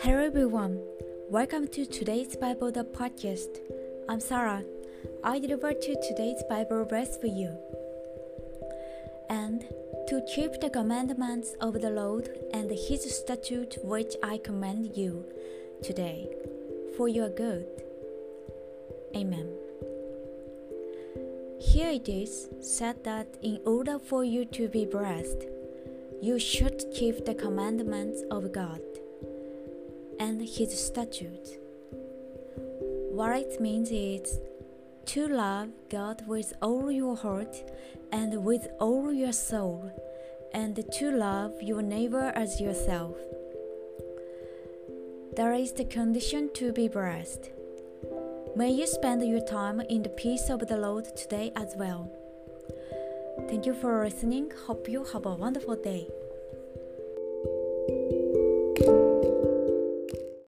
[0.00, 0.82] Hello everyone,
[1.28, 3.60] welcome to today's Bible the podcast.
[4.08, 4.64] I'm Sarah.
[5.22, 7.56] I deliver to today's Bible verse for you.
[9.28, 9.60] And
[10.08, 15.24] to keep the commandments of the Lord and his statute which I command you
[15.84, 16.34] today,
[16.96, 17.68] for your good.
[19.14, 19.69] Amen.
[21.72, 25.46] Here it is said that in order for you to be blessed,
[26.20, 28.80] you should keep the commandments of God
[30.18, 31.52] and His statutes.
[33.12, 34.40] What it means is
[35.06, 37.56] to love God with all your heart
[38.10, 39.92] and with all your soul,
[40.52, 43.16] and to love your neighbor as yourself.
[45.36, 47.50] There is the condition to be blessed.
[48.56, 52.10] May you spend your time in the peace of the Lord today as well.
[53.48, 54.50] Thank you for listening.
[54.66, 56.08] Hope you have a wonderful day.